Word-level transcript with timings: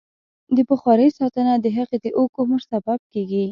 د 0.55 0.57
بخارۍ 0.69 1.09
ساتنه 1.19 1.53
د 1.59 1.65
هغې 1.77 1.97
د 2.03 2.07
اوږد 2.17 2.37
عمر 2.41 2.59
سبب 2.71 2.99
کېږي. 3.13 3.45